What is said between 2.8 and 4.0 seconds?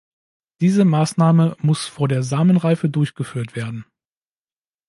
durchgeführt werden.